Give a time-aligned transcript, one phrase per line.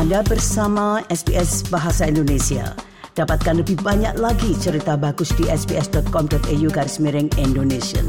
[0.00, 2.72] Anda bersama SBS Bahasa Indonesia.
[3.12, 8.00] Dapatkan lebih banyak lagi cerita bagus di sbs.com.au garis miring Indonesia.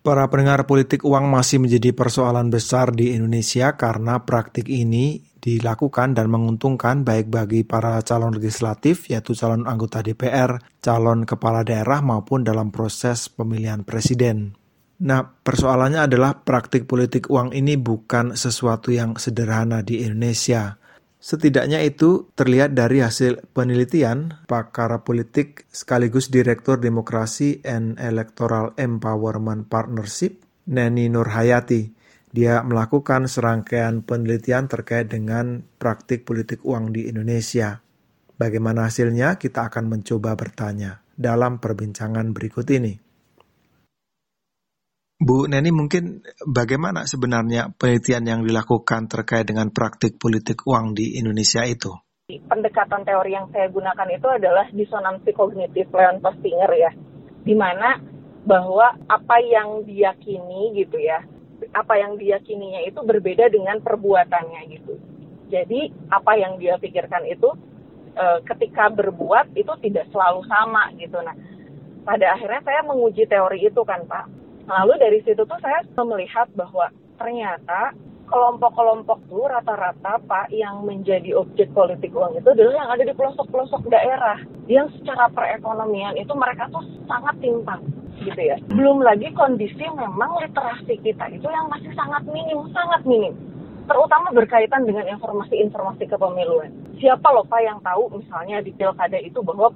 [0.00, 6.32] Para pendengar politik uang masih menjadi persoalan besar di Indonesia karena praktik ini dilakukan dan
[6.32, 12.72] menguntungkan baik bagi para calon legislatif yaitu calon anggota DPR, calon kepala daerah maupun dalam
[12.72, 14.56] proses pemilihan presiden.
[15.02, 20.78] Nah, persoalannya adalah praktik politik uang ini bukan sesuatu yang sederhana di Indonesia.
[21.22, 30.42] Setidaknya itu terlihat dari hasil penelitian pakar politik sekaligus Direktur Demokrasi and Electoral Empowerment Partnership,
[30.70, 31.94] Neni Nurhayati.
[32.30, 37.82] Dia melakukan serangkaian penelitian terkait dengan praktik politik uang di Indonesia.
[38.38, 39.34] Bagaimana hasilnya?
[39.34, 43.11] Kita akan mencoba bertanya dalam perbincangan berikut ini.
[45.22, 51.62] Bu Neni mungkin bagaimana sebenarnya penelitian yang dilakukan terkait dengan praktik politik uang di Indonesia
[51.62, 51.94] itu?
[52.26, 56.90] Pendekatan teori yang saya gunakan itu adalah disonansi kognitif Leon Postinger ya,
[57.46, 58.02] di mana
[58.42, 61.22] bahwa apa yang diyakini gitu ya,
[61.70, 64.98] apa yang diyakininya itu berbeda dengan perbuatannya gitu.
[65.54, 67.46] Jadi apa yang dia pikirkan itu
[68.18, 71.14] e, ketika berbuat itu tidak selalu sama gitu.
[71.22, 71.36] Nah,
[72.02, 76.90] pada akhirnya saya menguji teori itu kan Pak Lalu dari situ tuh saya melihat bahwa
[77.18, 77.94] ternyata
[78.32, 83.92] kelompok-kelompok tuh rata-rata Pak yang menjadi objek politik uang itu adalah yang ada di pelosok-pelosok
[83.92, 84.40] daerah
[84.72, 87.84] yang secara perekonomian itu mereka tuh sangat timpang
[88.24, 88.56] gitu ya.
[88.72, 93.36] Belum lagi kondisi memang literasi kita itu yang masih sangat minim, sangat minim
[93.86, 96.70] terutama berkaitan dengan informasi-informasi kepemiluan.
[97.02, 99.68] Siapa loh Pak yang tahu misalnya di pilkada itu bahwa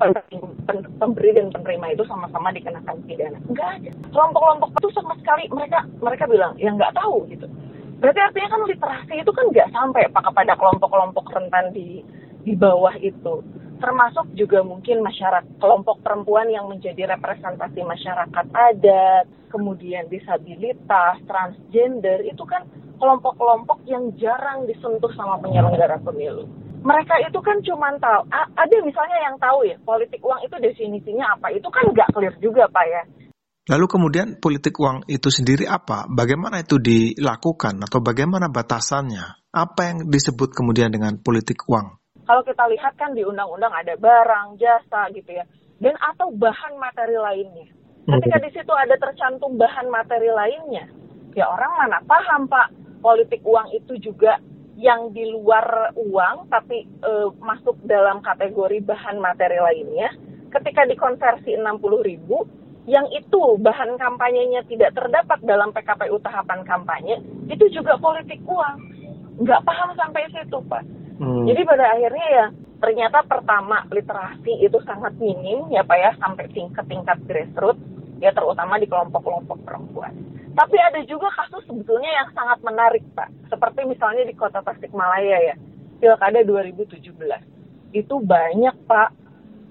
[1.03, 3.39] pemberi dan penerima itu sama-sama dikenakan pidana?
[3.51, 3.91] Enggak ada.
[4.15, 7.51] Kelompok-kelompok itu sama sekali mereka mereka bilang yang nggak tahu gitu.
[7.99, 12.05] Berarti artinya kan literasi itu kan nggak sampai Pak kepada kelompok-kelompok rentan di
[12.47, 13.43] di bawah itu.
[13.77, 22.41] Termasuk juga mungkin masyarakat kelompok perempuan yang menjadi representasi masyarakat adat, kemudian disabilitas, transgender itu
[22.49, 22.65] kan
[22.97, 26.49] kelompok-kelompok yang jarang disentuh sama penyelenggara pemilu.
[26.87, 31.51] Mereka itu kan cuma tahu, ada misalnya yang tahu ya, politik uang itu definisinya apa,
[31.51, 33.03] itu kan nggak clear juga Pak ya.
[33.67, 36.07] Lalu kemudian politik uang itu sendiri apa?
[36.07, 39.51] Bagaimana itu dilakukan atau bagaimana batasannya?
[39.51, 41.99] Apa yang disebut kemudian dengan politik uang?
[42.23, 45.43] Kalau kita lihat kan di undang-undang ada barang, jasa gitu ya,
[45.83, 47.67] dan atau bahan materi lainnya.
[48.07, 50.87] Ketika di situ ada tercantum bahan materi lainnya,
[51.35, 54.43] ya orang mana paham Pak politik uang itu juga
[54.75, 60.11] yang di luar uang tapi e, masuk dalam kategori bahan materi lainnya.
[60.51, 62.43] Ketika dikonversi 60 ribu
[62.91, 68.77] yang itu bahan kampanyenya tidak terdapat dalam PKPU tahapan kampanye itu juga politik uang.
[69.39, 70.83] Nggak paham sampai situ pak.
[71.17, 71.49] Hmm.
[71.49, 72.47] jadi pada akhirnya ya
[72.77, 77.81] ternyata pertama literasi itu sangat minim ya pak ya sampai tingkat tingkat grassroots
[78.21, 80.13] ya terutama di kelompok-kelompok perempuan
[80.57, 83.29] tapi ada juga kasus sebetulnya yang sangat menarik, Pak.
[83.53, 85.55] Seperti misalnya di kota Tasikmalaya ya,
[86.01, 86.97] Pilkada 2017.
[87.93, 89.11] Itu banyak, Pak,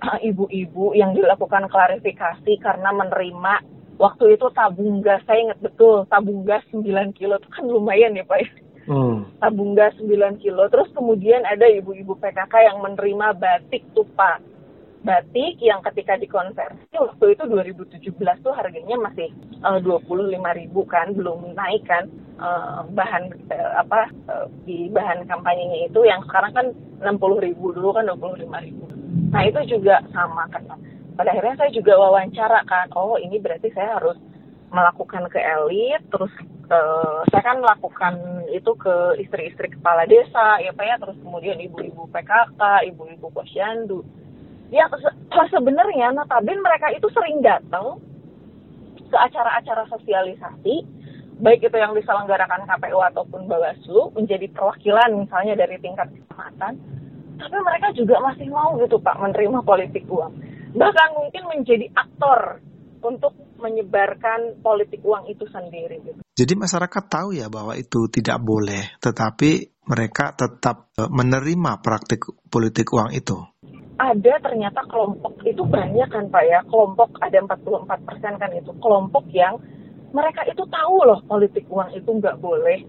[0.29, 3.53] ibu-ibu yang dilakukan klarifikasi karena menerima
[3.97, 6.85] waktu itu tabung gas, saya ingat betul, tabung gas 9
[7.17, 8.45] kilo itu kan lumayan ya, Pak.
[8.85, 9.25] Hmm.
[9.41, 10.69] Tabung gas 9 kilo.
[10.69, 14.54] Terus kemudian ada ibu-ibu PKK yang menerima batik tuh, Pak
[15.05, 19.29] batik yang ketika dikonversi waktu itu 2017 tuh harganya masih
[19.61, 22.09] eh, uh, 25 ribu kan belum naik kan
[22.41, 26.67] uh, bahan uh, apa uh, di bahan kampanyenya itu yang sekarang kan
[27.05, 28.83] 60 ribu dulu kan 25 ribu.
[29.29, 30.65] Nah itu juga sama kan
[31.15, 34.17] pada akhirnya saya juga wawancara kan oh ini berarti saya harus
[34.73, 36.33] melakukan ke elit terus
[36.73, 38.17] uh, saya kan melakukan
[38.49, 40.95] itu ke istri-istri kepala desa ya pak ya.
[40.97, 44.01] Terus kemudian ibu-ibu PKK ibu-ibu posyandu
[44.73, 44.89] yang
[45.51, 48.01] sebenarnya notabene mereka itu sering datang
[49.05, 50.75] ke acara-acara sosialisasi
[51.35, 56.79] baik itu yang diselenggarakan KPU ataupun Bawaslu menjadi perwakilan misalnya dari tingkat kecamatan
[57.35, 60.33] tapi mereka juga masih mau gitu Pak menerima politik uang
[60.75, 62.63] bahkan mungkin menjadi aktor
[63.05, 66.19] untuk menyebarkan politik uang itu sendiri gitu.
[66.35, 72.89] Jadi masyarakat tahu ya bahwa itu tidak boleh tetapi mereka tetap e, menerima praktik politik
[72.91, 73.37] uang itu
[73.95, 79.23] ada ternyata kelompok itu banyak kan Pak ya, kelompok ada 44 persen kan itu, kelompok
[79.31, 79.55] yang
[80.11, 82.83] mereka itu tahu loh politik uang itu nggak boleh,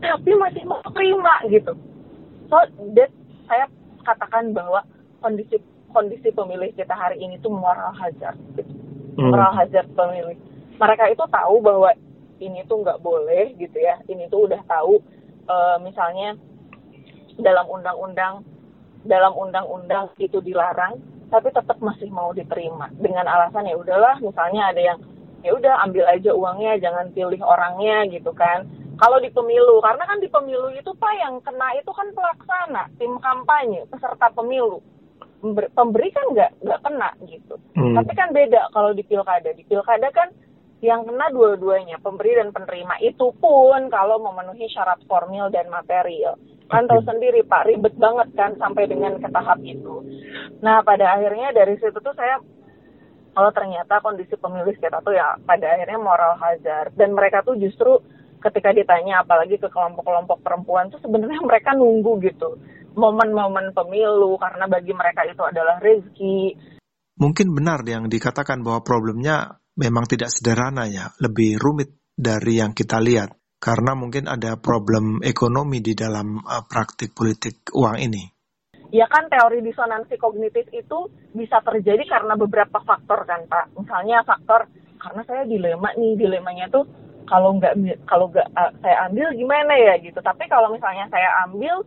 [0.00, 1.76] tapi masih mau terima gitu.
[2.48, 2.56] So
[2.96, 3.12] that
[3.48, 3.68] saya
[4.04, 4.84] katakan bahwa
[5.20, 5.60] kondisi
[5.92, 8.72] kondisi pemilih kita hari ini tuh moral hazard, gitu.
[9.20, 9.32] hmm.
[9.32, 10.36] moral hazard pemilih.
[10.80, 11.92] Mereka itu tahu bahwa
[12.40, 14.96] ini tuh nggak boleh gitu ya, ini tuh udah tahu
[15.48, 16.40] uh, misalnya
[17.36, 18.44] dalam undang-undang
[19.02, 20.98] dalam undang-undang itu dilarang
[21.32, 22.92] tapi tetap masih mau diterima.
[23.00, 24.98] Dengan alasan ya udahlah misalnya ada yang
[25.40, 28.68] ya udah ambil aja uangnya jangan pilih orangnya gitu kan.
[29.00, 33.16] Kalau di pemilu karena kan di pemilu itu pak yang kena itu kan pelaksana tim
[33.18, 34.84] kampanye peserta pemilu.
[35.74, 37.58] Pemberi kan nggak nggak kena gitu.
[37.74, 37.98] Hmm.
[37.98, 39.50] tapi kan beda kalau di pilkada.
[39.56, 40.30] Di pilkada kan
[40.84, 43.00] yang kena dua-duanya pemberi dan penerima.
[43.00, 46.36] Itu pun kalau memenuhi syarat formil dan material
[46.72, 47.68] kan tahu sendiri pak.
[47.68, 50.00] Ribet banget kan sampai dengan ke tahap itu.
[50.64, 52.40] Nah pada akhirnya dari situ tuh saya
[53.32, 56.96] kalau ternyata kondisi pemilih kita tuh ya pada akhirnya moral hazard.
[56.96, 58.00] Dan mereka tuh justru
[58.40, 62.58] ketika ditanya apalagi ke kelompok-kelompok perempuan tuh sebenarnya mereka nunggu gitu
[62.96, 66.56] momen-momen pemilu karena bagi mereka itu adalah rezeki.
[67.16, 73.00] Mungkin benar yang dikatakan bahwa problemnya memang tidak sederhana ya, lebih rumit dari yang kita
[73.00, 78.32] lihat karena mungkin ada problem ekonomi di dalam uh, praktik politik uang ini
[78.92, 83.72] ya kan teori disonansi kognitif itu bisa terjadi karena beberapa faktor kan Pak.
[83.72, 84.68] Misalnya faktor
[85.00, 86.84] karena saya dilema nih, dilemanya tuh
[87.24, 87.74] kalau nggak
[88.04, 90.20] kalau nggak uh, saya ambil gimana ya gitu.
[90.20, 91.80] Tapi kalau misalnya saya ambil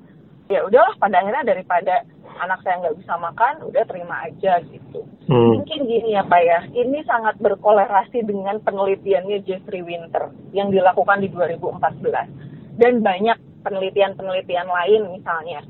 [0.49, 2.01] ya udahlah pada akhirnya daripada
[2.41, 5.04] anak saya nggak bisa makan, udah terima aja gitu.
[5.25, 5.57] Hmm.
[5.57, 11.33] Mungkin gini ya Pak ya, ini sangat berkolerasi dengan penelitiannya Jeffrey Winter yang dilakukan di
[11.33, 15.65] 2014 dan banyak penelitian-penelitian lain misalnya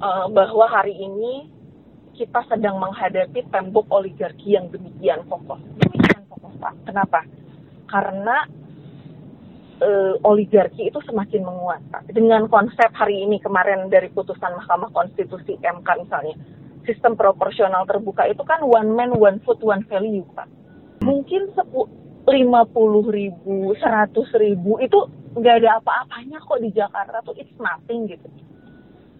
[0.00, 1.52] uh, bahwa hari ini
[2.16, 5.60] kita sedang menghadapi tembok oligarki yang demikian kokoh.
[5.80, 6.72] Demikian kokoh, Pak.
[6.88, 7.24] Kenapa?
[7.88, 8.48] Karena
[9.80, 12.12] uh, oligarki itu semakin menguat, Pak.
[12.12, 16.36] Dengan konsep hari ini kemarin dari putusan Mahkamah Konstitusi MK misalnya,
[16.84, 20.48] sistem proporsional terbuka itu kan one man, one food, one value, Pak.
[21.02, 22.30] Mungkin 50
[23.10, 24.98] ribu, 100 ribu itu
[25.32, 28.28] nggak ada apa-apanya kok di Jakarta tuh it's nothing gitu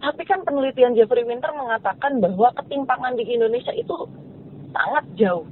[0.02, 4.10] tapi kan penelitian Jeffrey Winter mengatakan bahwa ketimpangan di Indonesia itu
[4.74, 5.46] sangat jauh.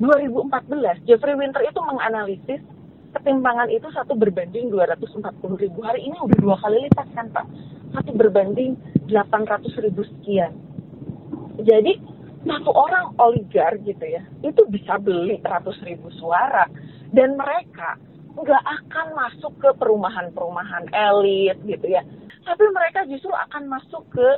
[0.00, 2.64] 2014, Jeffrey Winter itu menganalisis
[3.12, 5.20] ketimpangan itu satu berbanding 240
[5.60, 5.84] ribu.
[5.84, 7.46] Hari ini udah dua kali lipat kan Pak.
[7.92, 8.72] Satu berbanding
[9.04, 10.56] 800 ribu sekian.
[11.62, 11.98] Jadi
[12.46, 16.64] satu orang oligar gitu ya, itu bisa beli 100 ribu suara.
[17.10, 17.98] Dan mereka
[18.38, 22.06] nggak akan masuk ke perumahan-perumahan elit gitu ya
[22.48, 24.28] tapi mereka justru akan masuk ke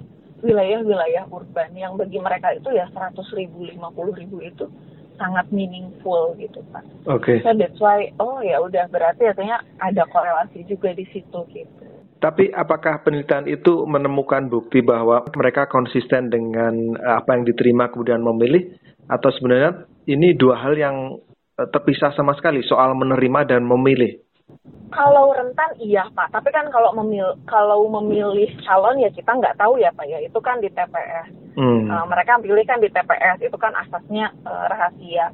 [0.42, 4.66] wilayah-wilayah urban yang bagi mereka itu ya 100 ribu, 50 ribu itu
[5.20, 6.82] sangat meaningful gitu Pak.
[7.06, 7.38] Oke.
[7.38, 7.44] Okay.
[7.44, 11.84] So that's why, oh ya udah berarti artinya ada korelasi juga di situ gitu.
[12.20, 18.20] Tapi apakah penelitian itu menemukan bukti bahwa mereka konsisten dengan eh, apa yang diterima kemudian
[18.20, 18.76] memilih
[19.08, 21.16] atau sebenarnya ini dua hal yang
[21.56, 24.20] eh, terpisah sama sekali soal menerima dan memilih?
[24.90, 29.78] Kalau rentan iya Pak, tapi kan kalau memil kalau memilih calon ya kita nggak tahu
[29.78, 31.30] ya Pak ya, itu kan di TPS.
[31.54, 31.86] Hmm.
[31.86, 35.30] Uh, mereka pilih kan di TPS, itu kan asasnya uh, rahasia.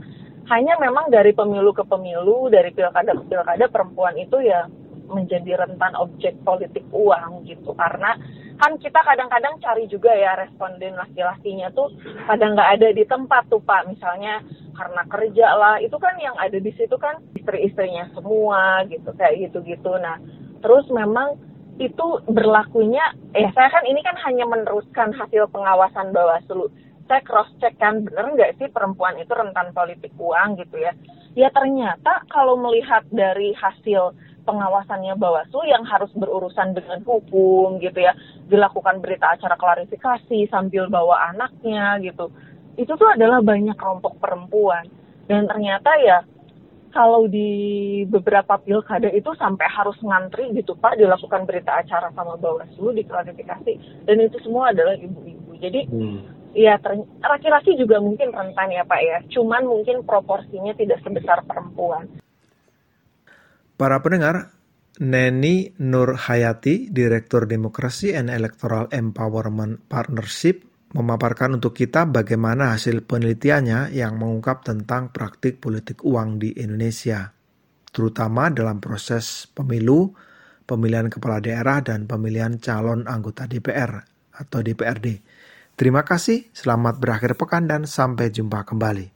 [0.53, 4.69] Hanya memang dari pemilu ke pemilu, dari pilkada ke pilkada perempuan itu ya
[5.09, 8.19] menjadi rentan objek politik uang gitu, karena
[8.57, 11.93] kan kita kadang-kadang cari juga ya responden laki-lakinya tuh
[12.25, 13.85] kadang nggak ada di tempat tuh pak.
[13.85, 14.41] Misalnya
[14.73, 15.77] karena kerja lah.
[15.85, 19.93] Itu kan yang ada di situ kan istri-istrinya semua gitu kayak gitu-gitu.
[20.01, 20.17] Nah
[20.65, 21.37] terus memang
[21.77, 23.05] itu berlakunya
[23.37, 26.73] ya saya kan ini kan hanya meneruskan hasil pengawasan Bawaslu.
[27.07, 30.97] Saya cross check kan bener nggak sih perempuan itu rentan politik uang gitu ya?
[31.37, 38.15] Ya ternyata kalau melihat dari hasil pengawasannya Bawaslu yang harus berurusan dengan hukum gitu ya.
[38.47, 42.31] Dilakukan berita acara klarifikasi sambil bawa anaknya gitu.
[42.79, 44.87] Itu tuh adalah banyak kelompok perempuan.
[45.27, 46.23] Dan ternyata ya
[46.95, 47.51] kalau di
[48.07, 54.17] beberapa pilkada itu sampai harus ngantri gitu Pak dilakukan berita acara sama Bawaslu diklarifikasi dan
[54.23, 55.59] itu semua adalah ibu-ibu.
[55.59, 56.19] Jadi hmm.
[56.57, 56.79] ya
[57.21, 59.19] laki-laki juga mungkin rentan ya Pak ya.
[59.35, 62.07] Cuman mungkin proporsinya tidak sebesar perempuan
[63.77, 64.57] Para pendengar,
[65.05, 70.65] Neni Nur Hayati, Direktur Demokrasi and Electoral Empowerment Partnership,
[70.97, 77.37] memaparkan untuk kita bagaimana hasil penelitiannya yang mengungkap tentang praktik politik uang di Indonesia,
[77.93, 80.09] terutama dalam proses pemilu,
[80.65, 83.93] pemilihan kepala daerah, dan pemilihan calon anggota DPR
[84.41, 85.21] atau DPRD.
[85.77, 89.16] Terima kasih, selamat berakhir pekan, dan sampai jumpa kembali.